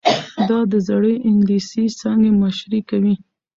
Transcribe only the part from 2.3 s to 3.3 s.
مشري کوي.